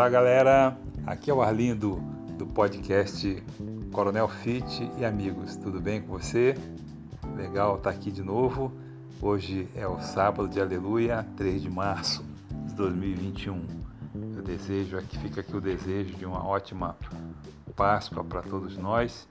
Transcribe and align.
Olá 0.00 0.08
galera, 0.08 0.78
aqui 1.06 1.30
é 1.30 1.34
o 1.34 1.42
Arlindo 1.42 2.02
do 2.38 2.46
podcast 2.46 3.44
Coronel 3.92 4.28
Fit 4.28 4.90
e 4.98 5.04
amigos, 5.04 5.56
tudo 5.56 5.78
bem 5.78 6.00
com 6.00 6.18
você? 6.18 6.54
Legal 7.36 7.76
estar 7.76 7.90
aqui 7.90 8.10
de 8.10 8.22
novo. 8.22 8.72
Hoje 9.20 9.68
é 9.74 9.86
o 9.86 10.00
sábado 10.00 10.48
de 10.48 10.58
Aleluia, 10.58 11.26
3 11.36 11.60
de 11.60 11.68
março 11.68 12.24
de 12.66 12.74
2021. 12.76 13.62
Eu 14.36 14.42
desejo 14.42 14.96
aqui, 14.96 15.18
fica 15.18 15.42
aqui 15.42 15.54
o 15.54 15.60
desejo 15.60 16.16
de 16.16 16.24
uma 16.24 16.46
ótima 16.46 16.96
Páscoa 17.76 18.24
para 18.24 18.40
todos 18.40 18.78
nós 18.78 19.28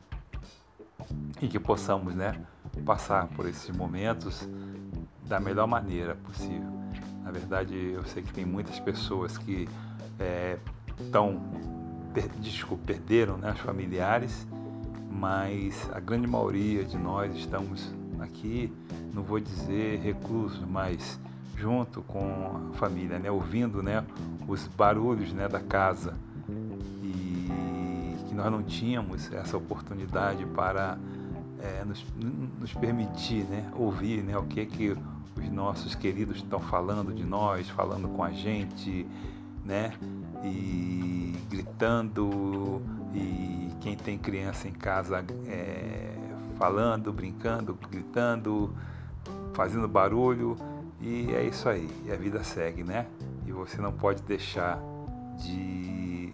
e 1.42 1.48
que 1.48 1.60
possamos, 1.60 2.14
né, 2.14 2.40
passar 2.86 3.28
por 3.30 3.48
esses 3.48 3.76
momentos 3.76 4.48
da 5.28 5.40
melhor 5.40 5.66
maneira 5.66 6.14
possível. 6.14 6.70
Na 7.24 7.32
verdade, 7.32 7.76
eu 7.76 8.06
sei 8.06 8.22
que 8.22 8.32
tem 8.32 8.46
muitas 8.46 8.80
pessoas 8.80 9.36
que 9.36 9.68
é, 10.20 10.58
per, 12.14 12.30
desculpa, 12.40 12.84
perderam 12.86 13.38
né, 13.38 13.52
os 13.54 13.60
familiares, 13.60 14.48
mas 15.10 15.90
a 15.94 16.00
grande 16.00 16.28
maioria 16.28 16.84
de 16.84 16.98
nós 16.98 17.36
estamos 17.36 17.94
aqui, 18.20 18.72
não 19.14 19.24
vou 19.24 19.40
dizer 19.40 20.00
reclusos, 20.00 20.64
mas 20.68 21.20
junto 21.56 22.02
com 22.02 22.70
a 22.72 22.78
família, 22.78 23.20
né, 23.20 23.30
ouvindo 23.30 23.84
né, 23.84 24.06
os 24.48 24.68
barulhos 24.68 25.34
né, 25.34 25.48
da 25.48 25.60
casa. 25.60 26.16
E 27.04 27.50
que 28.28 28.36
nós 28.36 28.52
não 28.52 28.62
tínhamos 28.62 29.32
essa 29.34 29.58
oportunidade 29.58 30.46
para 30.46 30.98
é, 31.60 31.84
nos, 31.84 32.06
nos, 32.60 32.74
permitir 32.74 33.44
né, 33.46 33.70
ouvir 33.76 34.24
né, 34.24 34.38
o 34.38 34.44
que 34.44 34.66
que 34.66 34.92
os 34.92 35.50
nossos 35.52 35.96
queridos 35.96 36.38
estão 36.38 36.60
falando 36.60 37.14
de 37.14 37.24
nós, 37.24 37.70
falando 37.70 38.08
com 38.10 38.24
a 38.24 38.32
gente, 38.32 39.06
né? 39.70 39.94
E 40.44 41.36
gritando, 41.48 42.82
e 43.14 43.70
quem 43.80 43.96
tem 43.96 44.18
criança 44.18 44.68
em 44.68 44.74
casa 44.74 45.24
é, 45.48 46.12
falando, 46.58 47.14
brincando, 47.14 47.78
gritando, 47.90 48.76
fazendo 49.54 49.88
barulho, 49.88 50.58
e 51.00 51.32
é 51.34 51.44
isso 51.44 51.70
aí, 51.70 51.88
e 52.04 52.12
a 52.12 52.16
vida 52.16 52.44
segue, 52.44 52.84
né? 52.84 53.06
E 53.46 53.52
você 53.52 53.80
não 53.80 53.94
pode 53.94 54.24
deixar 54.24 54.82
de 55.38 56.34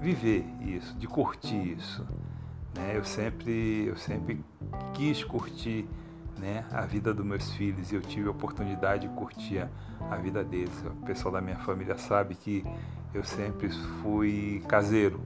viver 0.00 0.46
isso, 0.62 0.96
de 0.96 1.06
curtir 1.06 1.76
isso. 1.76 2.04
Né? 2.74 2.96
Eu 2.96 3.04
sempre, 3.04 3.86
eu 3.86 3.96
sempre 3.96 4.42
quis 4.94 5.22
curtir 5.22 5.86
né, 6.38 6.64
a 6.72 6.82
vida 6.82 7.14
dos 7.14 7.24
meus 7.24 7.50
filhos 7.52 7.92
e 7.92 7.94
eu 7.94 8.00
tive 8.00 8.28
a 8.28 8.30
oportunidade 8.30 9.08
de 9.08 9.14
curtir 9.14 9.68
a, 10.10 10.16
vida 10.16 10.42
deles. 10.42 10.74
O 10.84 11.04
pessoal 11.04 11.32
da 11.32 11.40
minha 11.40 11.58
família 11.58 11.96
sabe 11.96 12.34
que 12.34 12.64
eu 13.12 13.24
sempre 13.24 13.68
fui 14.02 14.62
caseiro, 14.68 15.20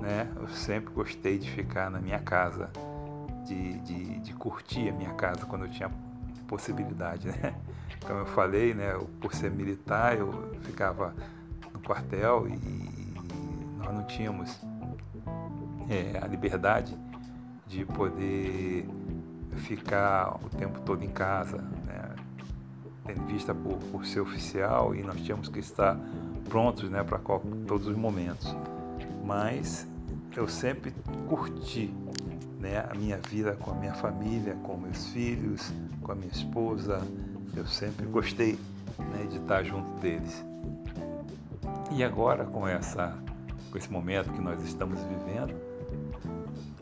né? 0.00 0.28
Eu 0.36 0.48
sempre 0.48 0.92
gostei 0.92 1.38
de 1.38 1.50
ficar 1.50 1.90
na 1.90 2.00
minha 2.00 2.18
casa, 2.18 2.70
de, 3.46 3.78
de, 3.80 4.18
de 4.20 4.32
curtir 4.34 4.88
a 4.88 4.92
minha 4.92 5.14
casa 5.14 5.46
quando 5.46 5.64
eu 5.64 5.70
tinha 5.70 5.90
possibilidade, 6.48 7.28
né? 7.28 7.54
Como 8.06 8.20
eu 8.20 8.26
falei, 8.26 8.74
né, 8.74 8.98
por 9.20 9.34
ser 9.34 9.50
militar, 9.50 10.16
eu 10.16 10.52
ficava 10.62 11.14
no 11.72 11.80
quartel 11.80 12.48
e 12.48 13.14
nós 13.78 13.94
não 13.94 14.04
tínhamos 14.04 14.58
é, 15.88 16.18
a 16.22 16.26
liberdade 16.26 16.96
de 17.66 17.84
poder 17.84 18.88
ficar 19.56 20.38
o 20.44 20.48
tempo 20.48 20.80
todo 20.80 21.04
em 21.04 21.10
casa, 21.10 21.58
né? 21.86 22.14
tendo 23.06 23.26
vista 23.26 23.54
por, 23.54 23.76
por 23.90 24.06
ser 24.06 24.20
oficial 24.20 24.94
e 24.94 25.02
nós 25.02 25.20
tínhamos 25.20 25.48
que 25.48 25.58
estar 25.58 25.98
prontos 26.48 26.88
né, 26.88 27.02
para 27.02 27.18
todos 27.66 27.86
os 27.86 27.96
momentos. 27.96 28.54
Mas 29.24 29.86
eu 30.36 30.48
sempre 30.48 30.92
curti 31.28 31.92
né, 32.58 32.84
a 32.88 32.94
minha 32.94 33.16
vida 33.16 33.56
com 33.56 33.70
a 33.70 33.74
minha 33.74 33.94
família, 33.94 34.54
com 34.62 34.76
meus 34.76 35.08
filhos, 35.08 35.72
com 36.02 36.12
a 36.12 36.14
minha 36.14 36.30
esposa. 36.30 37.00
Eu 37.56 37.66
sempre 37.66 38.06
gostei 38.06 38.58
né, 38.98 39.26
de 39.28 39.38
estar 39.38 39.62
junto 39.64 39.90
deles. 40.00 40.44
E 41.92 42.04
agora 42.04 42.44
com 42.44 42.66
essa 42.66 43.16
com 43.70 43.78
esse 43.78 43.90
momento 43.90 44.32
que 44.32 44.40
nós 44.40 44.60
estamos 44.64 44.98
vivendo, 45.02 45.54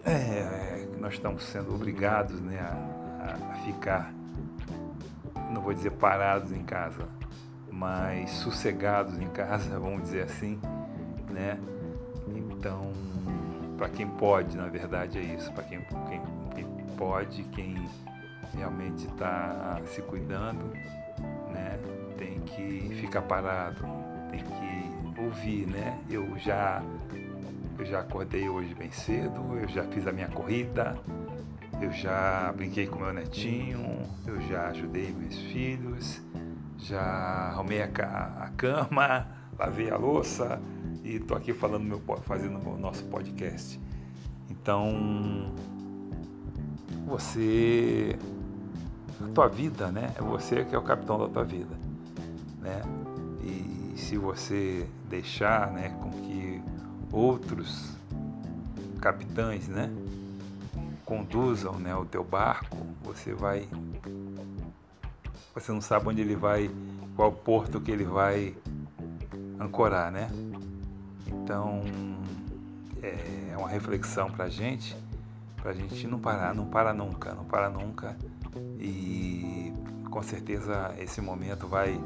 é, 0.05 0.88
nós 1.01 1.15
estamos 1.15 1.45
sendo 1.45 1.75
obrigados 1.75 2.41
né, 2.41 2.59
a, 2.59 3.53
a 3.53 3.55
ficar, 3.65 4.13
não 5.51 5.63
vou 5.63 5.73
dizer 5.73 5.93
parados 5.93 6.53
em 6.53 6.63
casa, 6.63 7.09
mas 7.71 8.31
sossegados 8.31 9.19
em 9.19 9.29
casa, 9.29 9.71
vamos 9.79 10.03
dizer 10.03 10.23
assim, 10.23 10.61
né? 11.31 11.59
Então, 12.29 12.93
para 13.77 13.89
quem 13.89 14.07
pode, 14.07 14.57
na 14.57 14.67
verdade 14.67 15.19
é 15.19 15.23
isso, 15.23 15.53
para 15.53 15.65
quem, 15.65 15.81
quem, 16.09 16.23
quem, 16.55 16.87
pode, 16.97 17.43
quem 17.45 17.89
realmente 18.53 19.07
está 19.07 19.81
se 19.87 20.03
cuidando, 20.03 20.65
né? 21.53 21.79
Tem 22.17 22.41
que 22.41 22.97
ficar 23.01 23.23
parado, 23.23 23.85
tem 24.31 24.41
que 24.41 25.21
ouvir, 25.21 25.67
né? 25.69 25.99
Eu 26.11 26.37
já 26.39 26.83
eu 27.79 27.85
já 27.85 28.01
acordei 28.01 28.49
hoje 28.49 28.75
bem 28.75 28.91
cedo, 28.91 29.57
eu 29.57 29.69
já 29.69 29.85
fiz 29.85 30.07
a 30.07 30.13
minha 30.13 30.29
corrida, 30.29 30.99
eu 31.81 31.93
já 31.93 32.53
brinquei 32.53 32.89
com 32.89 32.99
meu 32.99 33.13
netinho, 33.13 34.03
eu 34.27 34.41
já 34.43 34.69
ajudei 34.69 35.13
meus 35.13 35.37
filhos, 35.37 36.21
já 36.77 37.01
arrumei 37.01 37.81
a, 37.83 37.87
a 37.87 38.51
cama, 38.57 39.29
lavei 39.57 39.91
a 39.91 39.97
louça 39.97 40.61
e 41.05 41.17
estou 41.17 41.37
aqui 41.37 41.53
falando 41.53 41.85
meu, 41.85 42.03
fazendo 42.23 42.59
o 42.69 42.77
nosso 42.77 43.05
podcast. 43.05 43.81
Então, 44.51 45.55
você, 47.07 48.19
a 49.25 49.29
tua 49.33 49.47
vida, 49.47 49.93
né? 49.93 50.13
É 50.17 50.23
você 50.23 50.65
que 50.65 50.75
é 50.75 50.79
o 50.79 50.83
capitão 50.83 51.19
da 51.19 51.29
tua 51.29 51.45
vida, 51.45 51.77
né? 52.61 52.83
E 53.41 53.97
se 53.97 54.17
você 54.19 54.89
deixar, 55.09 55.71
né, 55.71 55.91
com 56.01 56.11
que 56.11 56.58
outros 57.13 57.97
capitães, 59.01 59.69
né, 59.69 59.91
conduzam, 61.05 61.79
né, 61.79 61.95
o 61.95 62.05
teu 62.05 62.23
barco, 62.25 62.77
você 63.03 63.33
vai 63.33 63.69
você 65.55 65.73
não 65.73 65.81
sabe 65.81 66.09
onde 66.09 66.21
ele 66.21 66.37
vai, 66.37 66.71
qual 67.17 67.33
porto 67.33 67.81
que 67.81 67.91
ele 67.91 68.05
vai 68.05 68.55
ancorar, 69.59 70.13
né? 70.13 70.31
Então 71.27 71.83
é 73.03 73.57
uma 73.57 73.69
reflexão 73.69 74.31
para 74.31 74.45
a 74.45 74.49
gente, 74.49 74.97
para 75.57 75.73
a 75.73 75.75
gente 75.75 76.07
não 76.07 76.21
parar, 76.21 76.55
não 76.55 76.67
para 76.67 76.95
nunca, 76.95 77.35
não 77.35 77.45
para 77.45 77.69
nunca. 77.69 78.17
E 78.79 79.73
com 80.11 80.23
certeza 80.23 80.95
esse 80.99 81.21
momento 81.21 81.67
vai 81.67 82.01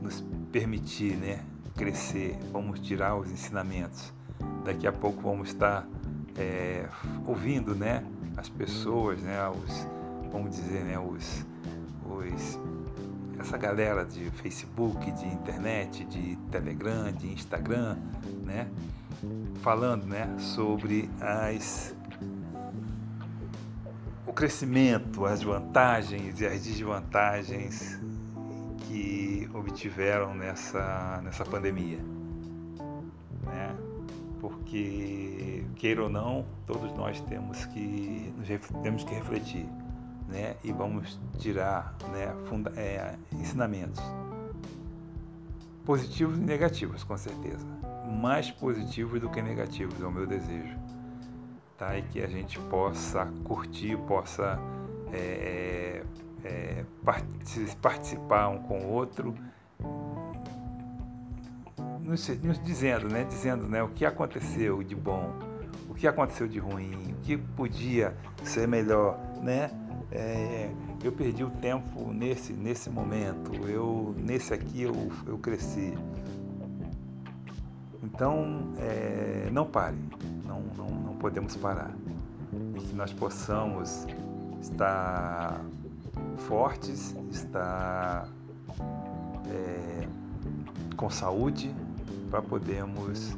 nos 0.00 0.22
permitir, 0.52 1.16
né, 1.16 1.44
crescer, 1.76 2.38
vamos 2.52 2.78
tirar 2.78 3.16
os 3.16 3.28
ensinamentos 3.30 4.12
Daqui 4.66 4.84
a 4.84 4.92
pouco 4.92 5.22
vamos 5.22 5.50
estar 5.50 5.86
é, 6.36 6.88
ouvindo 7.24 7.72
né, 7.72 8.04
as 8.36 8.48
pessoas, 8.48 9.22
né, 9.22 9.38
os, 9.48 9.86
vamos 10.32 10.56
dizer, 10.56 10.82
né, 10.82 10.98
os, 10.98 11.46
os, 12.04 12.58
essa 13.38 13.56
galera 13.56 14.04
de 14.04 14.28
Facebook, 14.32 15.08
de 15.12 15.24
internet, 15.24 16.04
de 16.06 16.34
Telegram, 16.50 17.12
de 17.12 17.28
Instagram, 17.28 17.96
né, 18.44 18.66
falando 19.62 20.04
né, 20.04 20.34
sobre 20.36 21.08
as, 21.20 21.94
o 24.26 24.32
crescimento, 24.32 25.24
as 25.26 25.44
vantagens 25.44 26.40
e 26.40 26.46
as 26.46 26.64
desvantagens 26.64 28.00
que 28.80 29.48
obtiveram 29.54 30.34
nessa, 30.34 31.20
nessa 31.22 31.44
pandemia 31.44 32.15
porque 34.40 35.64
queira 35.76 36.02
ou 36.02 36.08
não, 36.08 36.44
todos 36.66 36.92
nós 36.92 37.20
temos 37.22 37.64
que 37.66 38.32
temos 38.82 39.04
que 39.04 39.14
refletir, 39.14 39.66
né? 40.28 40.56
E 40.62 40.72
vamos 40.72 41.18
tirar, 41.38 41.96
né? 42.12 42.34
Funda, 42.48 42.72
é, 42.76 43.14
ensinamentos 43.32 44.02
positivos 45.84 46.36
e 46.36 46.40
negativos, 46.40 47.04
com 47.04 47.16
certeza, 47.16 47.64
mais 48.20 48.50
positivos 48.50 49.20
do 49.20 49.30
que 49.30 49.40
negativos 49.40 50.00
é 50.00 50.04
o 50.04 50.10
meu 50.10 50.26
desejo, 50.26 50.76
tá? 51.78 51.96
E 51.96 52.02
que 52.02 52.20
a 52.20 52.26
gente 52.26 52.58
possa 52.58 53.26
curtir, 53.44 53.96
possa 53.98 54.58
é, 55.12 56.02
é, 56.44 56.44
é 56.44 56.84
participar 57.80 58.48
um 58.48 58.58
com 58.58 58.80
o 58.80 58.88
outro 58.90 59.34
nos, 62.06 62.28
nos, 62.28 62.62
dizendo, 62.62 63.08
né, 63.08 63.24
dizendo 63.24 63.66
né, 63.68 63.82
o 63.82 63.88
que 63.88 64.06
aconteceu 64.06 64.82
de 64.82 64.94
bom, 64.94 65.32
o 65.88 65.94
que 65.94 66.06
aconteceu 66.06 66.46
de 66.46 66.58
ruim, 66.58 66.92
o 67.10 67.22
que 67.22 67.36
podia 67.36 68.16
ser 68.44 68.68
melhor, 68.68 69.18
né? 69.42 69.70
É, 70.12 70.70
eu 71.02 71.10
perdi 71.10 71.42
o 71.42 71.50
tempo 71.50 72.12
nesse, 72.12 72.52
nesse 72.52 72.88
momento, 72.88 73.52
eu 73.68 74.14
nesse 74.16 74.54
aqui 74.54 74.82
eu, 74.82 75.10
eu 75.26 75.36
cresci. 75.38 75.94
Então, 78.02 78.72
é, 78.78 79.48
não 79.50 79.66
pare, 79.66 79.98
não, 80.44 80.62
não, 80.76 80.86
não 80.86 81.16
podemos 81.16 81.56
parar. 81.56 81.90
E 82.76 82.80
que 82.80 82.94
nós 82.94 83.12
possamos 83.12 84.06
estar 84.62 85.60
fortes, 86.36 87.16
estar 87.32 88.28
é, 89.48 90.08
com 90.96 91.10
saúde 91.10 91.74
para 92.30 92.42
podermos 92.42 93.36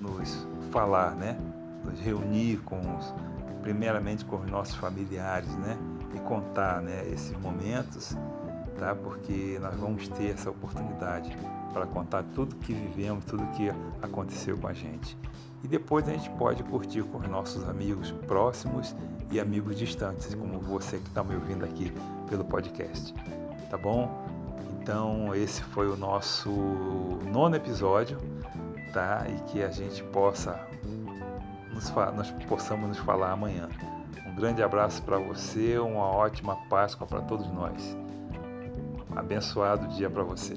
nos 0.00 0.46
falar, 0.70 1.14
né? 1.14 1.38
Nos 1.84 1.98
reunir 2.00 2.58
com 2.58 2.78
os, 2.96 3.14
primeiramente 3.62 4.24
com 4.24 4.36
os 4.36 4.50
nossos 4.50 4.74
familiares, 4.74 5.54
né? 5.56 5.76
E 6.14 6.20
contar, 6.20 6.80
né? 6.82 7.08
Esses 7.08 7.36
momentos, 7.38 8.16
tá? 8.78 8.94
Porque 8.94 9.58
nós 9.60 9.74
vamos 9.76 10.08
ter 10.08 10.30
essa 10.30 10.50
oportunidade 10.50 11.36
para 11.72 11.86
contar 11.86 12.24
tudo 12.34 12.56
que 12.56 12.72
vivemos, 12.72 13.24
tudo 13.24 13.44
que 13.56 13.70
aconteceu 14.02 14.56
com 14.56 14.68
a 14.68 14.72
gente. 14.72 15.16
E 15.62 15.68
depois 15.68 16.08
a 16.08 16.12
gente 16.12 16.30
pode 16.30 16.62
curtir 16.62 17.02
com 17.02 17.18
os 17.18 17.28
nossos 17.28 17.68
amigos 17.68 18.12
próximos 18.26 18.94
e 19.30 19.40
amigos 19.40 19.76
distantes, 19.76 20.34
como 20.34 20.58
você 20.60 20.98
que 20.98 21.08
está 21.08 21.22
me 21.22 21.34
ouvindo 21.34 21.64
aqui 21.64 21.92
pelo 22.28 22.44
podcast. 22.44 23.12
Tá 23.68 23.76
bom? 23.76 24.37
Então, 24.88 25.34
esse 25.34 25.62
foi 25.62 25.86
o 25.86 25.98
nosso 25.98 26.50
nono 27.30 27.54
episódio, 27.54 28.16
tá? 28.90 29.26
E 29.28 29.34
que 29.50 29.62
a 29.62 29.70
gente 29.70 30.02
possa 30.04 30.58
nos, 31.74 31.90
nós 32.16 32.30
possamos 32.48 32.88
nos 32.88 32.98
falar 33.00 33.32
amanhã. 33.32 33.68
Um 34.24 34.34
grande 34.34 34.62
abraço 34.62 35.02
para 35.02 35.18
você, 35.18 35.78
uma 35.78 36.06
ótima 36.06 36.56
Páscoa 36.70 37.06
para 37.06 37.20
todos 37.20 37.46
nós. 37.52 37.98
Abençoado 39.14 39.86
dia 39.88 40.08
para 40.08 40.22
você. 40.22 40.56